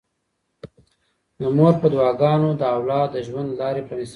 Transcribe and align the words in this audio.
د 1.39 1.41
مور 1.55 1.73
په 1.81 1.87
دعاګانو 1.93 2.49
د 2.59 2.61
اولاد 2.75 3.07
د 3.13 3.17
ژوند 3.27 3.49
لارې 3.59 3.81
پرانیستل 3.87 4.07
کيږي. 4.07 4.09